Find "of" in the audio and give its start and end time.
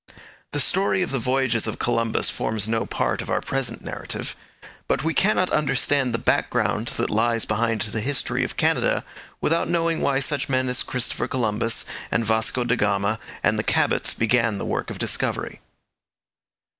1.03-1.11, 1.67-1.77, 3.21-3.29, 8.43-8.57, 14.89-14.97